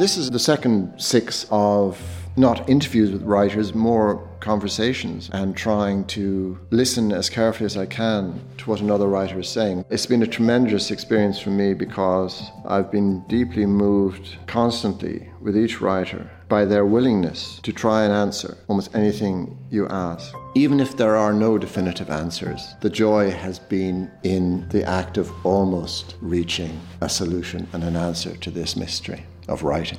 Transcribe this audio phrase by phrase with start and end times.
[0.00, 2.00] This is the second six of
[2.34, 8.40] not interviews with writers, more conversations and trying to listen as carefully as I can
[8.56, 9.84] to what another writer is saying.
[9.90, 15.82] It's been a tremendous experience for me because I've been deeply moved constantly with each
[15.82, 20.34] writer by their willingness to try and answer almost anything you ask.
[20.54, 25.30] Even if there are no definitive answers, the joy has been in the act of
[25.44, 29.98] almost reaching a solution and an answer to this mystery of writing.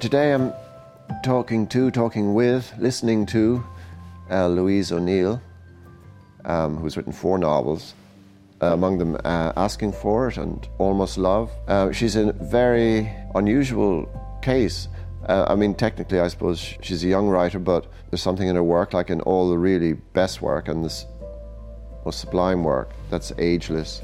[0.00, 0.52] Today I'm
[1.22, 3.64] talking to, talking with, listening to
[4.30, 5.40] uh, Louise O'Neill,
[6.44, 7.94] um, who's written four novels,
[8.62, 11.50] uh, among them uh, Asking for It and Almost Love.
[11.68, 14.08] Uh, she's a very unusual
[14.42, 14.88] case.
[15.26, 18.62] Uh, I mean, technically, I suppose she's a young writer, but there's something in her
[18.62, 21.06] work, like in all the really best work and this
[22.04, 24.02] most sublime work, that's ageless,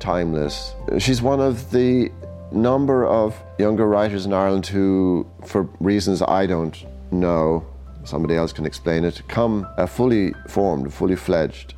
[0.00, 0.74] timeless.
[0.98, 2.10] She's one of the
[2.52, 7.64] number of younger writers in Ireland who, for reasons I don't know,
[8.04, 11.74] somebody else can explain it, come uh, fully formed, fully fledged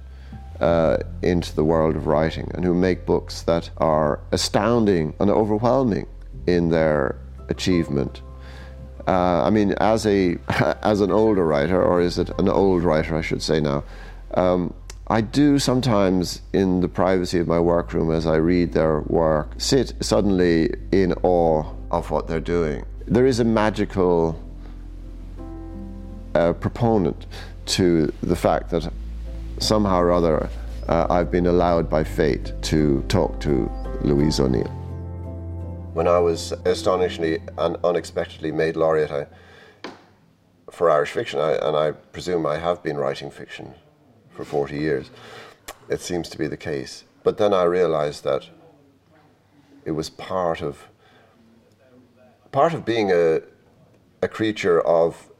[0.61, 6.06] uh, into the world of writing and who make books that are astounding and overwhelming
[6.46, 7.16] in their
[7.48, 8.22] achievement.
[9.06, 10.39] Uh, I mean, as a
[10.83, 13.83] as an older writer, or is it an old writer, I should say now,
[14.34, 14.72] um,
[15.12, 19.92] I do sometimes, in the privacy of my workroom, as I read their work, sit
[20.00, 22.86] suddenly in awe of what they're doing.
[23.06, 24.42] There is a magical
[26.34, 27.27] uh, proponent
[27.77, 28.90] to the fact that
[29.58, 30.48] somehow or other
[30.88, 34.72] uh, I've been allowed by fate to talk to Louise O'Neill.
[35.92, 39.27] When I was astonishingly and unexpectedly made laureate I,
[40.70, 43.74] for Irish fiction, I, and I presume I have been writing fiction
[44.34, 45.11] for 40 years.
[45.88, 47.05] It seems to be the case.
[47.22, 48.48] But then I realized that
[49.84, 50.89] it was part of
[52.50, 53.41] part of being a
[54.22, 55.30] a creature of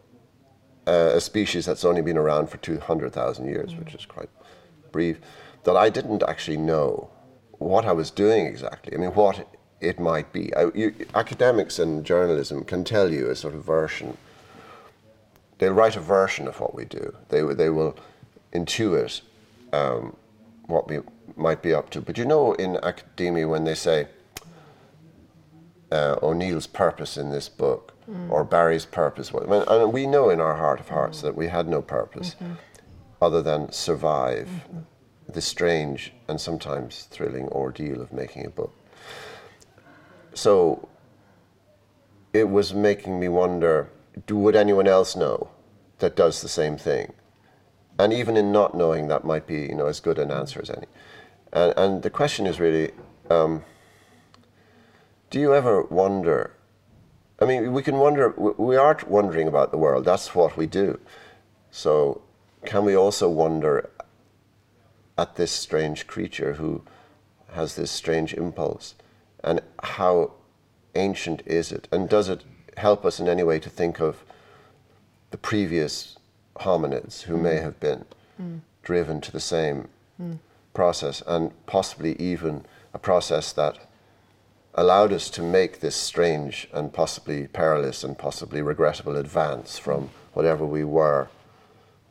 [0.87, 3.79] uh, a species that's only been around for 200,000 years, mm-hmm.
[3.79, 4.29] which is quite
[4.91, 5.21] brief,
[5.65, 7.09] that I didn't actually know
[7.53, 8.95] what I was doing exactly.
[8.95, 9.47] I mean, what
[9.81, 10.55] it might be.
[10.57, 14.17] I, you, academics and journalism can tell you a sort of version.
[15.59, 17.17] They'll write a version of what we do.
[17.29, 17.97] They, they will
[18.53, 19.23] intuit
[19.73, 20.17] um,
[20.67, 21.01] what we
[21.37, 22.01] might be up to.
[22.01, 24.09] But you know, in academia, when they say
[25.91, 28.31] uh, O'Neill's purpose in this book mm.
[28.31, 31.23] or Barry's purpose, and we know in our heart of hearts mm.
[31.23, 32.55] that we had no purpose mm-hmm.
[33.21, 34.81] other than survive mm-hmm.
[35.29, 38.75] the strange and sometimes thrilling ordeal of making a book.
[40.35, 40.89] So
[42.33, 43.91] it was making me wonder
[44.27, 45.49] do, would anyone else know
[45.99, 47.13] that does the same thing?
[48.03, 50.71] And even in not knowing, that might be you know as good an answer as
[50.71, 50.87] any.
[51.53, 52.91] And, and the question is really,
[53.31, 53.65] um,
[55.31, 56.53] do you ever wonder?
[57.41, 58.31] I mean, we can wonder.
[58.31, 60.05] We are wondering about the world.
[60.05, 60.99] That's what we do.
[61.71, 62.23] So,
[62.65, 63.89] can we also wonder
[65.17, 66.83] at this strange creature who
[67.53, 68.97] has this strange impulse,
[69.45, 70.33] and how
[70.97, 72.43] ancient is it, and does it
[72.79, 74.25] help us in any way to think of
[75.31, 76.19] the previous
[76.57, 78.05] hominids who may have been
[78.41, 78.61] mm.
[78.83, 79.89] driven to the same
[80.21, 80.39] mm.
[80.75, 82.65] process and possibly even
[82.95, 83.79] a process that
[84.75, 90.65] allowed us to make this strange and possibly perilous and possibly regrettable advance from whatever
[90.65, 91.29] we were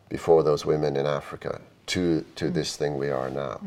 [0.09, 2.53] before those women in Africa to to mm.
[2.53, 3.59] this thing we are now.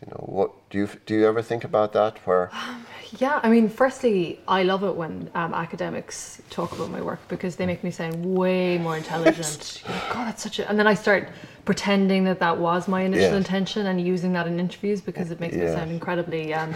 [0.00, 2.86] You know, what do you do you ever think about that where um,
[3.16, 7.56] yeah, I mean, firstly, I love it when um, academics talk about my work because
[7.56, 9.82] they make me sound way more intelligent.
[10.12, 10.68] God, that's such a.
[10.68, 11.30] And then I start
[11.64, 13.36] pretending that that was my initial yeah.
[13.36, 15.66] intention and using that in interviews because it makes yeah.
[15.66, 16.74] me sound incredibly um,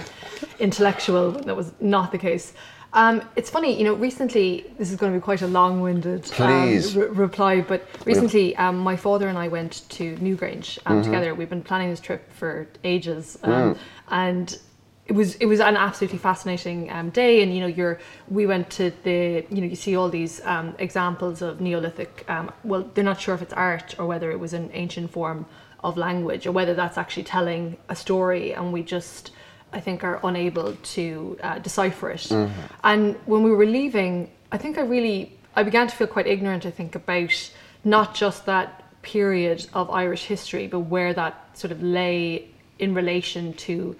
[0.58, 1.32] intellectual.
[1.32, 2.54] That was not the case.
[2.94, 6.30] Um, it's funny, you know, recently, this is going to be quite a long winded
[6.38, 11.10] um, re- reply, but recently um, my father and I went to Newgrange um, mm-hmm.
[11.10, 11.34] together.
[11.34, 13.38] We've been planning this trip for ages.
[13.42, 13.78] Um, mm.
[14.08, 14.58] And
[15.06, 18.70] it was it was an absolutely fascinating um, day and you know you're we went
[18.70, 23.02] to the you know you see all these um, examples of neolithic um, well they're
[23.02, 25.44] not sure if it's art or whether it was an ancient form
[25.82, 29.32] of language or whether that's actually telling a story and we just
[29.72, 32.60] i think are unable to uh, decipher it mm-hmm.
[32.84, 36.66] and when we were leaving i think i really i began to feel quite ignorant
[36.66, 37.50] i think about
[37.84, 42.48] not just that period of irish history but where that sort of lay
[42.78, 43.96] in relation to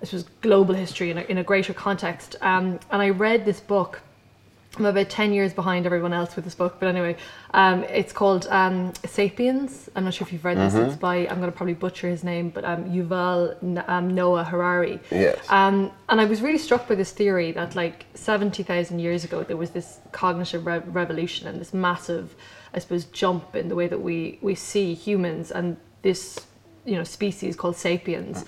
[0.00, 2.36] I suppose, global history in a, in a greater context.
[2.40, 4.00] Um, and I read this book
[4.78, 7.16] I'm about 10 years behind everyone else with this book, but anyway,
[7.52, 9.90] um, it's called um, Sapiens.
[9.96, 10.74] I'm not sure if you've read this.
[10.74, 10.90] Mm-hmm.
[10.90, 14.44] It's by, I'm going to probably butcher his name, but um, Yuval N- um, Noah
[14.44, 15.00] Harari.
[15.10, 15.38] Yes.
[15.50, 19.56] Um, and I was really struck by this theory that, like, 70,000 years ago, there
[19.56, 22.34] was this cognitive re- revolution and this massive,
[22.72, 26.46] I suppose, jump in the way that we, we see humans and this
[26.88, 28.44] you know species called sapiens.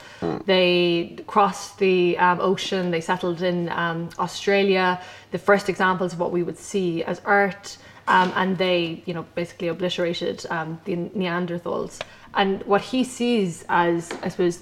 [0.47, 2.91] They crossed the um, ocean.
[2.91, 5.01] They settled in um, Australia.
[5.31, 7.77] The first examples of what we would see as art,
[8.09, 12.01] um, and they you know basically obliterated um, the Neanderthals.
[12.35, 14.61] And what he sees as I suppose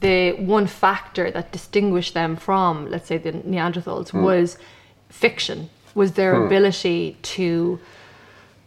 [0.00, 4.58] the one factor that distinguished them from let's say the Neanderthals was
[5.08, 5.70] fiction.
[5.94, 7.80] Was their ability to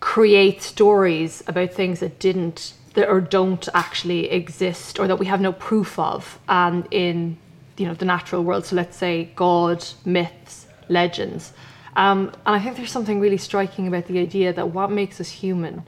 [0.01, 5.41] create stories about things that didn't that or don't actually exist or that we have
[5.41, 7.37] no proof of um, in
[7.77, 8.65] you know the natural world.
[8.65, 11.53] So let's say god myths legends.
[11.95, 15.29] Um, and i think there's something really striking about the idea that what makes us
[15.29, 15.83] human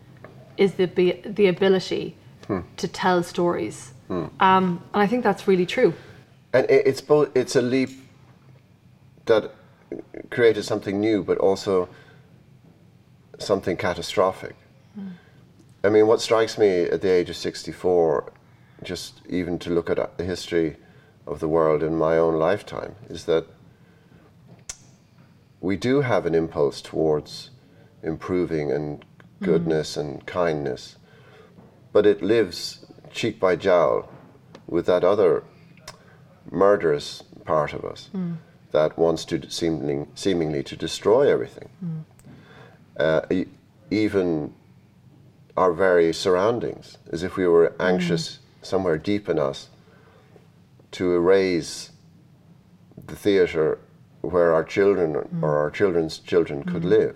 [0.57, 2.15] is the be- the ability
[2.77, 3.93] to tell stories.
[4.09, 5.93] Um, and i think that's really true.
[6.53, 7.35] And it's both.
[7.35, 7.89] It's a leap
[9.25, 9.51] that
[10.29, 11.89] created something new, but also
[13.39, 14.55] something catastrophic.
[15.83, 18.31] I mean, what strikes me at the age of sixty-four,
[18.83, 20.77] just even to look at uh, the history
[21.27, 23.45] of the world in my own lifetime, is that
[25.59, 27.49] we do have an impulse towards
[28.01, 29.05] improving and
[29.41, 30.97] goodness and kindness,
[31.91, 34.09] but it lives cheek by jowl
[34.67, 35.43] with that other
[36.49, 38.09] murderous part of us
[38.71, 41.69] that wants to seemingly, seemingly to destroy everything.
[42.97, 43.45] Uh, e-
[43.91, 44.53] even
[45.55, 47.85] our very surroundings, as if we were mm.
[47.85, 49.69] anxious somewhere deep in us
[50.91, 51.91] to erase
[53.07, 53.79] the theatre
[54.21, 55.43] where our children or mm.
[55.43, 56.89] our children's children could mm.
[56.89, 57.15] live.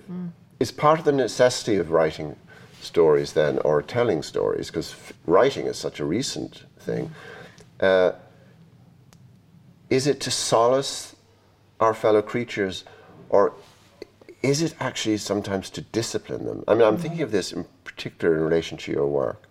[0.60, 2.36] Is part of the necessity of writing
[2.82, 7.12] stories then, or telling stories, because f- writing is such a recent thing.
[7.80, 8.12] Uh,
[9.90, 11.16] is it to solace
[11.80, 12.84] our fellow creatures,
[13.30, 13.54] or
[14.48, 16.64] is it actually sometimes to discipline them?
[16.68, 19.44] I mean, I'm thinking of this in particular in relation to your work.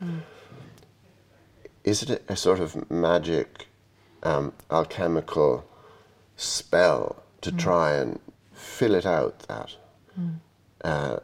[1.84, 3.66] Is it a, a sort of magic,
[4.22, 5.64] um, alchemical
[6.36, 8.18] spell to try and
[8.52, 9.76] fill it out, that
[10.82, 11.18] uh,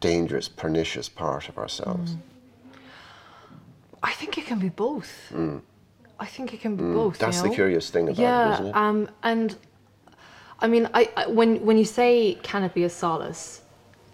[0.00, 2.16] dangerous, pernicious part of ourselves?
[4.02, 5.32] i think it can be both
[6.20, 7.26] i think it can be both you Mm.
[7.26, 8.76] That's the curious thing about yeah, it, isn't it?
[8.76, 9.56] um, and
[10.60, 13.62] I mean, I, I when when you say can it be a solace,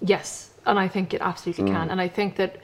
[0.01, 1.73] yes, and I think it absolutely Mm.
[1.73, 2.57] can, and I think that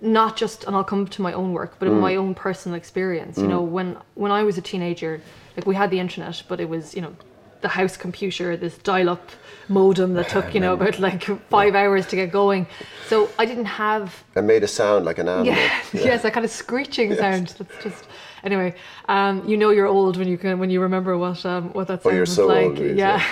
[0.00, 2.00] not just, and I'll come to my own work, but in Mm.
[2.00, 3.38] my own personal experience.
[3.38, 5.20] You know, when when I was a teenager,
[5.56, 7.14] like we had the internet, but it was you know
[7.60, 9.30] the house computer, this dial-up
[9.68, 12.66] modem that took you know about like five hours to get going.
[13.08, 15.54] So I didn't have It made a sound like an animal.
[15.54, 17.48] yeah, yes, that kind of screeching sound.
[17.58, 18.07] That's just
[18.44, 18.74] anyway.
[19.08, 22.00] Um, you know you're old when you can when you remember what um, what that
[22.00, 22.66] Oh, sound you're was so like.
[22.66, 23.22] old, yeah.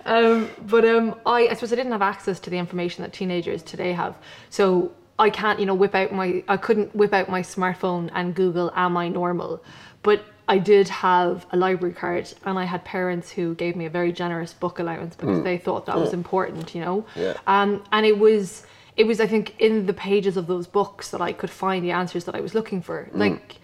[0.06, 3.62] um, but um, I, I suppose I didn't have access to the information that teenagers
[3.62, 4.16] today have.
[4.50, 8.34] So I can't, you know, whip out my I couldn't whip out my smartphone and
[8.34, 9.62] Google am I normal?
[10.02, 13.90] But I did have a library card and I had parents who gave me a
[13.90, 17.06] very generous book allowance because they thought that was important, you know.
[17.14, 17.34] Yeah.
[17.46, 18.64] Um, and it was
[19.00, 21.92] it was I think in the pages of those books that I could find the
[22.02, 23.08] answers that I was looking for.
[23.14, 23.56] Like,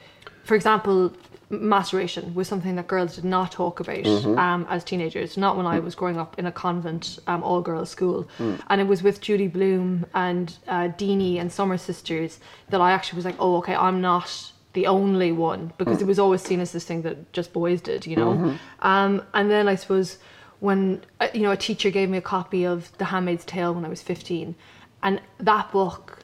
[0.45, 1.13] for example,
[1.51, 4.07] masturbation was something that girls did not talk about
[4.39, 5.37] um, as teenagers.
[5.37, 8.27] Not when I was growing up in a convent um, all girls school,
[8.71, 12.41] and it was with Judy Blume and uh, Deenie and Summer Sisters
[12.71, 16.19] that I actually was like, oh, okay, I'm not the only one because it was
[16.19, 18.31] always seen as this thing that just boys did, you know.
[18.81, 20.17] Um, and then I suppose
[20.61, 23.85] when uh, you know a teacher gave me a copy of The Handmaid's Tale when
[23.85, 24.55] I was 15,
[25.03, 26.21] and that book,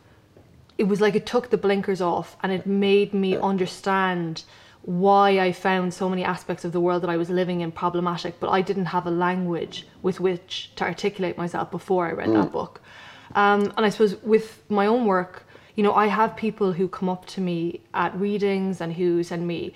[0.78, 4.44] it was like it took the blinkers off and it made me understand
[4.82, 8.40] why I found so many aspects of the world that I was living in problematic,
[8.40, 12.50] but I didn't have a language with which to articulate myself before I read that
[12.50, 12.80] book.
[13.34, 17.08] Um, and I suppose with my own work, you know, I have people who come
[17.08, 19.74] up to me at readings and who send me,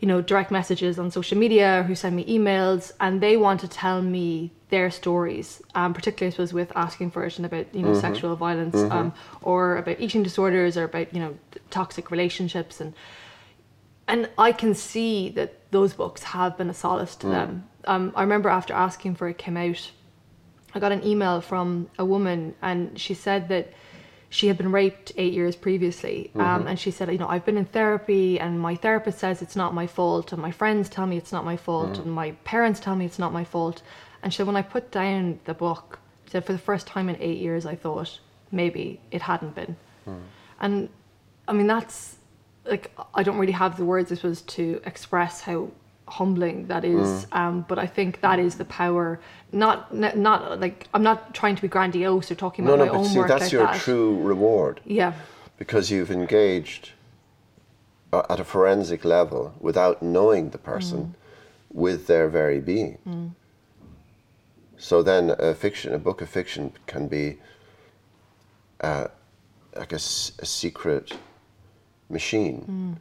[0.00, 3.68] you know, direct messages on social media, who send me emails, and they want to
[3.68, 7.82] tell me their stories, um, particularly I suppose with asking for it and about you
[7.82, 11.36] know sexual violence, um, or about eating disorders, or about you know
[11.68, 12.94] toxic relationships, and
[14.08, 17.68] and I can see that those books have been a solace to them.
[17.84, 19.90] Um, I remember after asking for it came out,
[20.74, 23.72] I got an email from a woman, and she said that
[24.30, 26.30] she had been raped eight years previously.
[26.36, 26.68] Um, mm-hmm.
[26.68, 29.74] and she said, you know, I've been in therapy, and my therapist says it's not
[29.74, 32.02] my fault, and my friends tell me it's not my fault, mm-hmm.
[32.02, 33.82] and my parents tell me it's not my fault.
[34.22, 37.08] And she said, when I put down the book, she said, for the first time
[37.08, 38.20] in eight years, I thought
[38.52, 39.76] maybe it hadn't been.
[40.08, 40.20] Mm.
[40.60, 40.88] And
[41.48, 42.16] I mean, that's
[42.64, 45.70] like, I don't really have the words, I suppose, to express how
[46.10, 47.26] humbling that is.
[47.32, 49.20] Um, but I think that is the power.
[49.52, 52.92] Not, not, like, I'm not trying to be grandiose or talking No, about no, my
[52.92, 53.80] but own see, work that's like your that.
[53.80, 55.12] true reward Yeah.
[55.58, 56.90] because you've engaged
[58.12, 61.14] uh, at a forensic level without knowing the person
[61.72, 63.34] with their very being.
[64.76, 67.38] So then, a fiction, a book of fiction, can be
[68.80, 69.08] uh,
[69.76, 71.12] like a, a secret
[72.08, 72.98] machine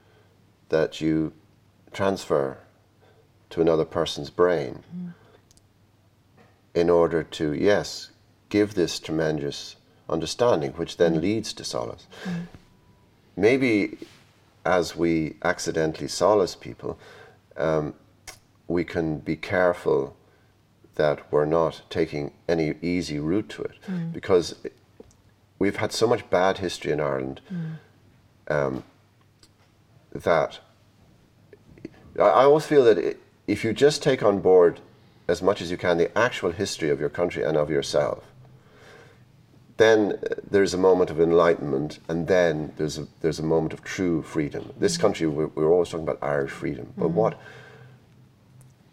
[0.69, 1.31] that you
[1.93, 2.57] transfer
[3.49, 4.83] to another person's brain
[6.73, 8.09] in order to, yes,
[8.49, 9.75] give this tremendous
[10.07, 12.07] understanding, which then leads to solace.
[13.35, 13.97] Maybe
[14.65, 16.99] as we accidentally solace people,
[17.57, 17.93] um,
[18.67, 20.15] we can be careful
[20.95, 23.71] that we're not taking any easy route to it.
[24.11, 24.55] Because
[25.57, 27.41] we've had so much bad history in Ireland
[28.49, 28.83] um,
[30.13, 30.59] that
[32.19, 33.15] I I always feel that i
[33.49, 34.79] if you just take on board
[35.27, 38.23] as much as you can the actual history of your country and of yourself,
[39.77, 44.21] then there's a moment of enlightenment, and then there's a there's a moment of true
[44.21, 44.73] freedom.
[44.77, 47.39] This country, we're, we're always talking about Irish freedom, but what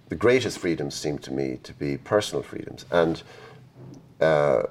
[0.08, 3.22] the greatest freedoms seem to me to be personal freedoms and
[4.20, 4.62] uh,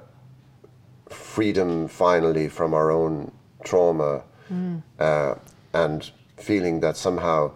[1.10, 3.30] freedom finally from our own
[3.62, 4.22] trauma
[4.98, 5.34] uh,
[5.74, 7.52] and feeling that somehow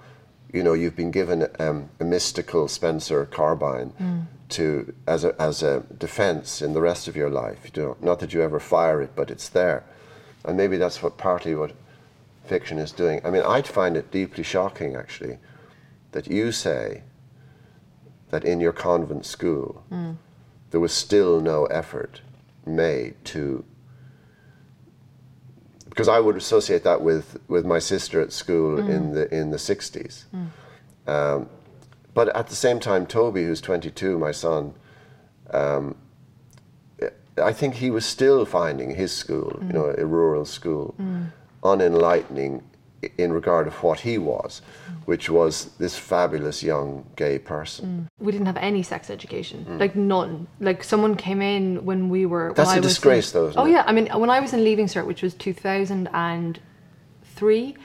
[0.53, 5.81] you know you've been given um, a mystical Spencer carbine to as a as a
[5.99, 7.71] defense in the rest of your life.
[7.75, 9.85] You know not that you ever fire it but it's there.
[10.45, 11.73] And maybe that's what partly what
[12.45, 13.21] fiction is doing.
[13.25, 15.39] I mean I'd find it deeply shocking actually
[16.13, 17.03] that you say
[18.31, 19.85] that in your convent school
[20.71, 22.21] there was still no effort
[22.67, 23.65] made to
[25.91, 29.59] because I would associate that with, with my sister at school in the in the
[29.59, 30.25] 60s.
[31.07, 31.49] Um,
[32.15, 34.75] but at the same time, Toby, who's 22, my son,
[35.53, 35.95] um,
[37.43, 40.95] I think he was still finding his school, you know, a rural school,
[41.63, 42.70] unenlightening i-
[43.19, 44.63] in regard of what he was,
[45.07, 48.09] which was this fabulous young gay person.
[48.19, 50.47] we didn't have any sex education, like none.
[50.61, 52.53] Like someone came in when we were.
[52.55, 53.73] That's I a in- disgrace, though, isn't oh it?
[53.73, 56.61] yeah, I mean, when I was in Leaving Cert, which was two thousand and
[57.37, 57.77] three,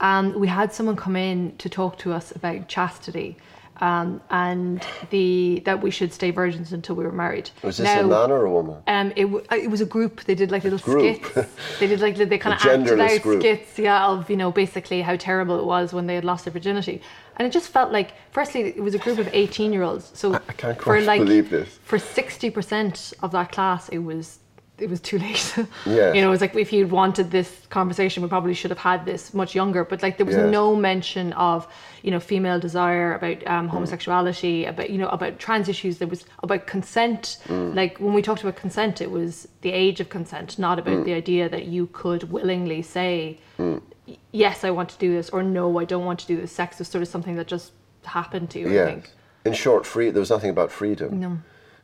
[0.00, 3.36] um, we had someone come in to talk to us about chastity.
[3.80, 7.50] Um, and the that we should stay virgins until we were married.
[7.62, 8.76] Was this Now, a man or a woman?
[8.86, 10.22] Um, it, w- it was a group.
[10.24, 11.48] They did like little skits.
[11.80, 13.40] They did like they kind of acted out group.
[13.42, 16.52] skits, yeah, of you know basically how terrible it was when they had lost their
[16.52, 17.02] virginity,
[17.36, 20.10] and it just felt like firstly it was a group of eighteen year olds.
[20.14, 21.68] So I can't for quite like believe this.
[21.82, 24.38] for sixty percent of that class, it was
[24.78, 25.54] it was too late.
[25.86, 26.14] Yes.
[26.14, 29.04] you know, it was like if you'd wanted this conversation, we probably should have had
[29.04, 29.84] this much younger.
[29.84, 30.50] But like there was Yes.
[30.50, 31.68] no mention of
[32.02, 35.98] you know female desire, about um, homosexuality, about you know about trans issues.
[35.98, 37.38] There was about consent.
[37.46, 37.74] Mm.
[37.74, 41.04] Like when we talked about consent, it was the age of consent, not about mm.
[41.04, 43.80] the idea that you could willingly say, mm.
[44.08, 46.50] "Y- yes, I want to do this, or no, I don't want to do this.
[46.50, 47.72] Sex was sort of something that just
[48.04, 48.82] happened to you.
[48.82, 49.10] I think.
[49.44, 50.10] In short, free.
[50.10, 51.20] There was nothing about freedom.
[51.20, 51.38] No.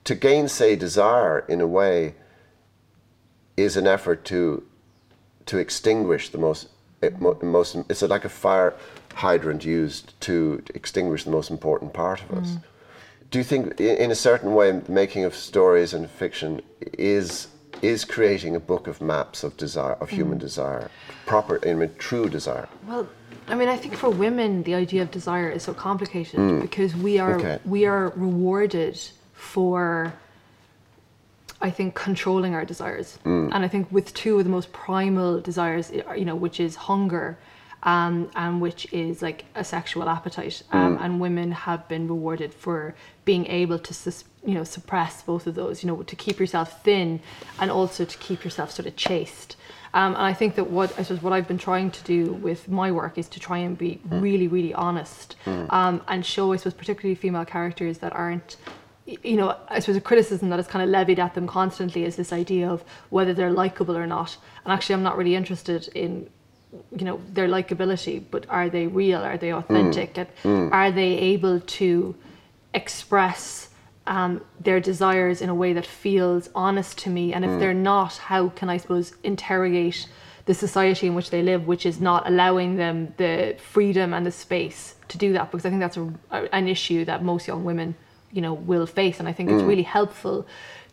[0.05, 2.15] To gainsay desire, in a way,
[3.63, 4.63] is an effort to
[5.47, 6.69] to extinguish the most
[7.03, 7.77] eh, it, most.
[7.89, 8.75] It's like a fire
[9.15, 12.51] hydrant used to extinguish the most important part of us.
[12.51, 12.63] Mm.
[13.31, 16.63] Do you think, in a certain way, the making of stories and fiction
[16.99, 17.49] is
[17.83, 20.41] is creating a book of maps of desire, of human mm.
[20.41, 20.91] desire,
[21.27, 22.69] proper, I mean, true desire?
[22.87, 23.09] Well,
[23.49, 26.61] I mean, I think for women, the idea of desire is so complicated mm.
[26.61, 27.59] because we are Okay.
[27.65, 28.99] we are rewarded
[29.33, 30.13] for,
[31.61, 35.91] I think, controlling our desires, and I think with two of the most primal desires,
[36.17, 37.39] you know, which is hunger.
[37.83, 42.95] Um, and which is like a sexual appetite, um, and women have been rewarded for
[43.25, 45.83] being able to, sus- you know, suppress both of those.
[45.83, 47.21] You know, to keep yourself thin,
[47.59, 49.57] and also to keep yourself sort of chaste.
[49.95, 52.69] Um, and I think that what I suppose what I've been trying to do with
[52.69, 55.37] my work is to try and be really, really honest
[55.71, 58.59] um, and show, I suppose, particularly female characters that aren't,
[59.07, 62.17] you know, I suppose a criticism that is kind of levied at them constantly is
[62.17, 64.37] this idea of whether they're likable or not.
[64.65, 66.31] And actually, I'm not really interested in,
[66.97, 69.21] you know, their likability, but are they real?
[69.21, 70.15] Are they authentic?
[70.15, 70.27] Mm.
[70.45, 70.73] And mm.
[70.73, 72.15] are they able to
[72.73, 73.71] express
[74.07, 77.33] um, their desires in a way that feels honest to me.
[77.33, 77.61] And if mm.
[77.61, 80.09] they're not, how can I suppose interrogate
[80.47, 84.33] the society in which they live, which is not allowing them the freedom and the
[84.33, 85.51] space to do that?
[85.51, 87.95] Because I think that's a, an issue that most young women
[88.33, 89.19] you know will face.
[89.19, 89.69] And i think it's mm.
[89.69, 90.47] really helpful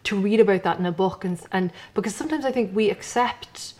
[0.03, 1.25] to read about that in a book.
[1.25, 3.74] And and because sometimes i think we accept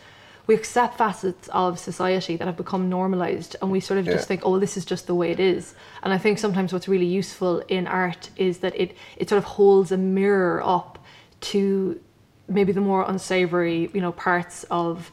[0.48, 4.14] we accept facets of society that have become normalized and we sort of Yeah.
[4.14, 5.76] just think oh this is just the way it is.
[6.04, 9.46] And i think sometimes what's really useful in art is that it it sort of
[9.46, 11.00] holds a mirror up
[11.40, 12.00] to
[12.48, 15.12] maybe the more unsavory you know parts of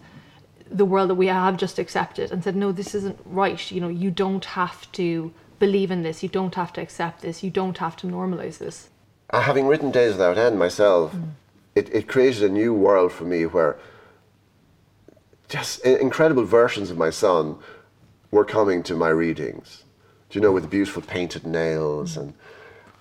[0.71, 3.71] the world that we have just accepted and said no this isn't right.
[3.71, 5.33] You know you don't have to
[5.64, 8.76] believe in this you don't have to accept this you don't have to normalize this
[9.30, 11.30] Uh, having written Days Without End myself, Mm.
[11.80, 13.73] it, it created a new world for me where
[15.49, 15.73] just
[16.06, 17.56] incredible versions of my son
[18.30, 19.85] were coming to my readings.
[20.28, 22.30] Do you know, with beautiful painted nails and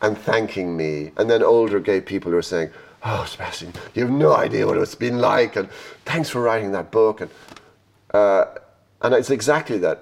[0.02, 0.94] and thanking me.
[1.18, 2.70] And then older gay people who were saying,
[3.04, 5.70] "Oh, Sebastian, you have no idea what it's been like, and
[6.12, 7.32] thanks for writing that book." And
[8.14, 8.46] uh,
[9.02, 9.98] and it's exactly that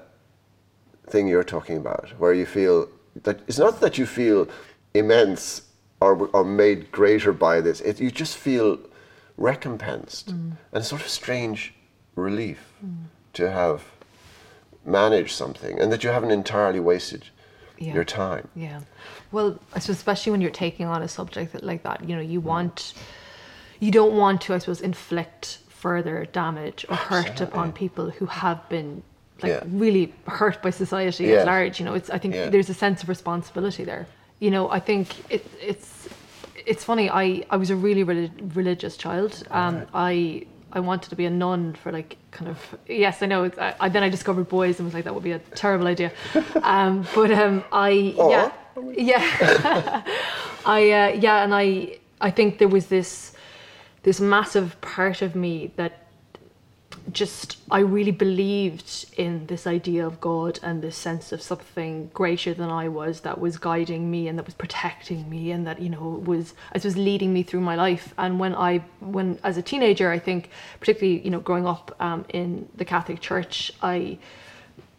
[1.12, 2.88] thing you're talking about, where you feel
[3.24, 4.48] that it's not that you feel
[4.94, 5.64] immense
[6.00, 8.80] or, or made greater by this, it, you just feel
[9.38, 10.52] recompensed mm.
[10.74, 11.74] and sort of strange
[12.16, 12.74] relief
[13.34, 13.84] to have
[14.86, 17.24] managed something and that you haven't entirely wasted
[17.78, 17.94] Yeah.
[17.94, 18.48] your time.
[18.56, 18.82] Yeah.
[19.32, 22.22] Well, I suppose especially when you're taking on a subject that, like that, you know,
[22.22, 22.94] you want,
[23.80, 28.68] you don't want to, I suppose, inflict further damage or hurt upon people who have
[28.70, 29.04] been
[29.44, 29.64] like Yeah.
[29.68, 31.40] really hurt by society Yeah.
[31.40, 31.80] at large.
[31.80, 32.50] You know, it's I think Yeah.
[32.50, 34.06] there's a sense of responsibility there.
[34.40, 36.08] You know, I think it, it's
[36.66, 37.10] it's funny.
[37.10, 39.44] I I was a really relig- religious child.
[39.52, 42.58] Um, I I wanted to be a nun for like kind of
[42.88, 45.34] yes I know I, I then I discovered boys and was like that would be
[45.34, 46.12] a terrible idea
[46.64, 47.90] um, but um, I
[48.34, 48.52] yeah
[48.96, 50.04] yeah
[50.66, 53.34] I uh, yeah and I I think there was this
[54.04, 55.92] this massive part of me that
[57.12, 62.54] just I really believed in this idea of God and this sense of something greater
[62.54, 65.90] than I was that was guiding me and that was protecting me and that you
[65.90, 68.14] know was as was leading me through my life.
[68.18, 72.26] And when I when as a teenager, I think particularly you know growing up um,
[72.30, 74.18] in the Catholic Church, I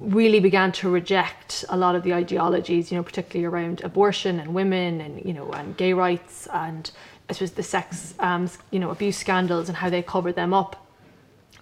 [0.01, 4.53] really began to reject a lot of the ideologies, you know, particularly around abortion and
[4.53, 6.91] women and you know and gay rights and
[7.31, 10.82] I suppose the sex um, you know abuse scandals and how they covered them up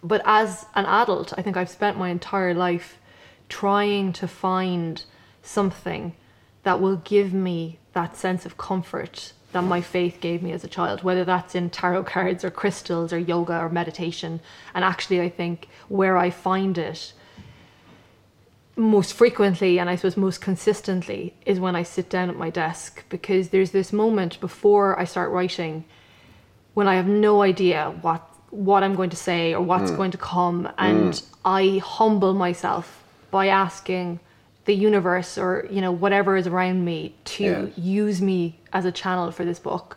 [0.02, 2.98] but as an adult, I think I've spent my entire life
[3.48, 5.04] trying to find
[5.42, 6.14] something
[6.62, 10.68] that will give me that sense of comfort that my faith gave me as a
[10.68, 14.40] child, whether that's in tarot cards or crystals or yoga or meditation.
[14.74, 17.12] And actually, I think where I find it
[18.76, 23.04] most frequently and I suppose most consistently is when I sit down at my desk
[23.08, 25.84] because there's this moment before I start writing
[26.72, 29.96] when I have no idea what what I'm going to say or what's mm.
[29.96, 31.26] going to come and mm.
[31.44, 34.20] I humble myself by asking
[34.64, 37.78] the universe or you know whatever is around me to Yes.
[37.78, 39.96] use me as a channel for this book.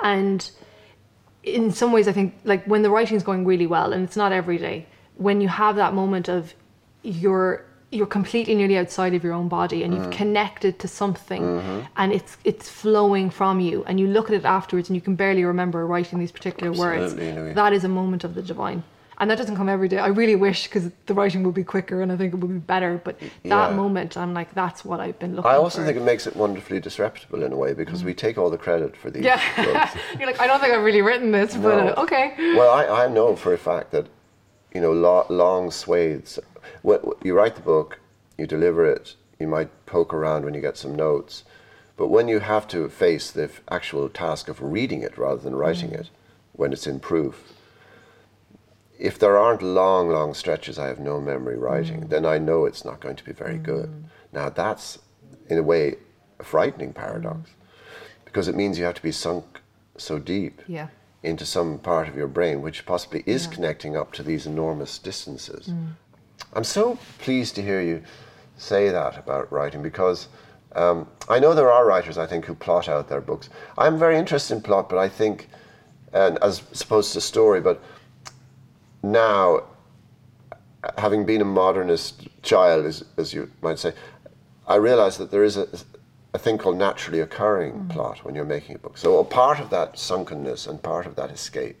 [0.00, 0.50] And
[1.42, 4.32] in some ways I think like when the writing's going really well and it's not
[4.32, 6.54] every day when you have that moment of
[7.02, 11.42] you're you're completely nearly outside of your own body and you've connected to something
[11.96, 15.14] and it's it's flowing from you and you look at it afterwards and you can
[15.14, 17.12] barely remember writing these particular words.
[17.12, 17.54] Absolutely, Louise.
[17.54, 18.82] that is a moment of the divine.
[19.18, 19.98] And that doesn't come every day.
[19.98, 22.58] I really wish because the writing would be quicker and i think it would be
[22.58, 23.76] better but that Yeah.
[23.82, 25.84] moment i'm like that's what i've been looking I also for.
[25.86, 28.96] think it makes it wonderfully disreputable in a way because we take all the credit
[28.96, 29.40] for these yeah.
[30.18, 32.34] you're like i don't think i've really written this but uh, okay.
[32.56, 34.06] Well, I, I know for a fact that,
[34.74, 36.38] you know, lo- long swathes.
[36.82, 38.00] When you write the book,
[38.38, 39.14] you deliver it.
[39.38, 41.44] You might poke around when you get some notes,
[41.96, 45.56] but when you have to face the f- actual task of reading it rather than
[45.56, 46.00] writing mm.
[46.00, 46.10] it,
[46.52, 47.52] when it's in proof,
[48.98, 52.08] if there aren't long, long stretches I have no memory writing, mm.
[52.08, 53.90] then I know it's not going to be very good.
[53.90, 54.02] Mm.
[54.32, 55.00] Now that's,
[55.48, 55.96] in a way,
[56.38, 57.50] a frightening paradox,
[58.24, 59.60] because it means you have to be sunk
[59.96, 60.88] so deep yeah
[61.22, 65.72] into some part of your brain which possibly is connecting up to these enormous distances.
[66.52, 68.02] I'm so pleased to hear you
[68.56, 70.28] say that about writing because
[70.74, 73.50] um, I know there are writers, I think, who plot out their books.
[73.76, 75.48] I'm very interested in plot, but I think,
[76.12, 77.82] and as opposed to story, but
[79.02, 79.64] now,
[80.96, 83.92] having been a modernist child, as, as you might say,
[84.66, 85.68] I realize that there is a,
[86.34, 87.90] a thing called naturally occurring mm.
[87.90, 88.96] plot when you're making a book.
[88.96, 91.76] So a part of that sunkenness and part of that escape,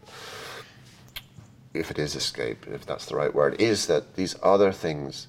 [1.72, 5.26] if it is escape, if that's the right word, is that these other things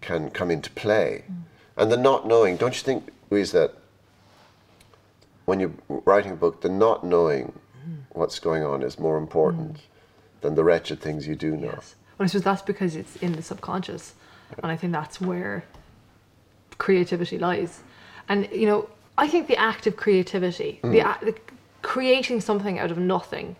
[0.00, 1.24] can come into play.
[1.30, 1.34] Mm.
[1.76, 3.74] And the not knowing, don't you think, Louise, that
[5.44, 7.52] when you're writing a book, the not knowing
[7.86, 7.98] mm.
[8.10, 9.78] what's going on is more important
[10.40, 11.72] than the wretched things you do know?
[11.74, 11.94] Yes.
[12.18, 14.14] Well, I suppose that's because it's in the subconscious,
[14.60, 15.64] and I think that's where
[16.78, 17.82] creativity lies.
[18.28, 21.04] And you know, I think the act of creativity, the, mm.
[21.04, 21.34] act, the
[21.82, 23.56] creating something out of nothing,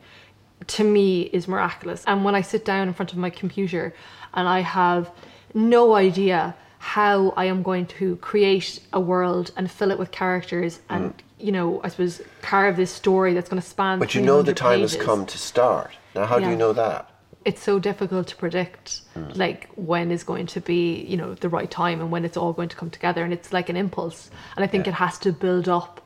[0.66, 2.04] to me is miraculous.
[2.06, 3.94] And when I sit down in front of my computer
[4.34, 5.10] and I have
[5.54, 10.78] no idea how I am going to create a world and fill it with characters
[10.78, 10.82] mm.
[10.90, 13.98] and you know I suppose carve this story that's going to span.
[13.98, 15.92] But you know the 300 time has come to start.
[16.14, 17.10] Now, how do you know that?
[17.44, 19.28] It's so difficult to predict, Hmm.
[19.34, 22.52] like when is going to be, you know, the right time and when it's all
[22.52, 23.22] going to come together.
[23.24, 26.00] And it's like an impulse, and I think it has to build up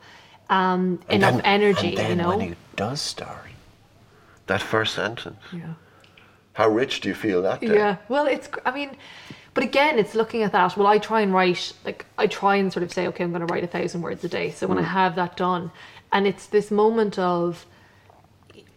[0.49, 2.29] um, enough then- energy, you know.
[2.29, 3.47] when it does start,
[4.47, 5.73] that first sentence, yeah.
[6.53, 7.73] how rich do you feel that day?
[7.75, 7.97] Yeah.
[8.09, 8.47] Well, it's.
[8.65, 8.91] I mean,
[9.53, 10.77] but again, it's looking at that.
[10.77, 13.45] Well, I try and write like I try and sort of say, okay, I'm going
[13.45, 14.51] to write a thousand words a day.
[14.51, 15.71] So when I have that done,
[16.11, 17.65] and it's this moment of.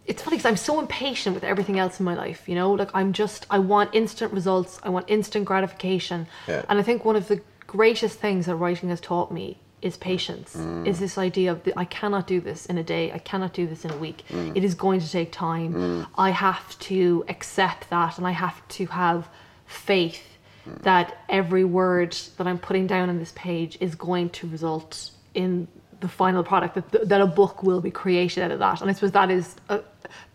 [0.07, 2.47] It's funny because I'm so impatient with everything else in my life.
[2.47, 4.79] You know, like I'm just I want instant results.
[4.83, 6.27] I want instant gratification.
[6.47, 6.63] Yeah.
[6.69, 9.99] And I think one of the greatest things that writing has taught me is mm.
[9.99, 10.55] patience.
[10.55, 10.87] Mm.
[10.87, 13.11] Is this idea of I cannot do this in a day.
[13.11, 14.23] I cannot do this in a week.
[14.29, 14.55] Mm.
[14.55, 16.07] It is going to take time.
[16.17, 19.27] I have to accept that, and I have to have
[19.65, 20.37] faith
[20.83, 25.67] that every word that I'm putting down on this page is going to result in
[25.99, 26.75] the final product.
[26.75, 28.81] That that a book will be created out of that.
[28.81, 29.81] And I suppose that is a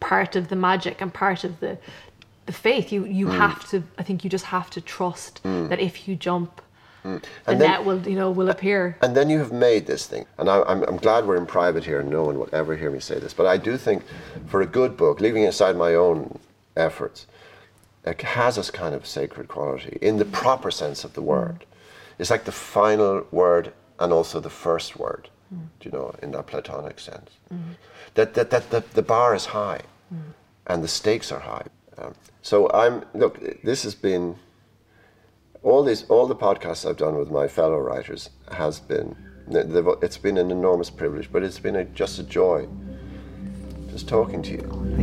[0.01, 1.79] part of the magic and part of the
[2.47, 2.93] the faith.
[2.93, 3.37] You you mm.
[3.37, 3.83] have to.
[3.99, 5.69] I think you just have to trust mm.
[5.69, 6.61] that if you jump.
[7.05, 7.21] Mm.
[7.21, 8.97] The And then- net will, you know, will appear.
[9.03, 10.25] And then you have made this thing.
[10.39, 12.91] And I, I'm, I'm glad we're in private here and no one will ever hear
[12.91, 13.35] me say this.
[13.35, 14.05] But I do think
[14.47, 16.39] for a good book, leaving aside my own
[16.77, 17.27] efforts,
[18.05, 21.65] it has this kind of sacred quality in the proper sense of the word.
[22.19, 25.29] It's like the final word and also the first word,
[25.81, 27.31] do you know, in that Platonic sense.
[28.15, 29.83] That, that, that the, the bar is high
[30.67, 31.67] and the stakes are high.
[31.99, 34.37] Um, so I'm, look, this has been
[35.63, 39.17] all these all the podcasts I've done with my fellow writers has been
[39.49, 42.67] it's been an enormous privilege, but it's been a, just a joy
[43.91, 45.02] just talking to you.